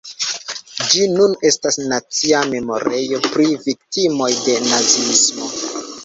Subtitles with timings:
[0.91, 5.51] Ĝi nun estas nacia memorejo pri viktimoj de naziismo.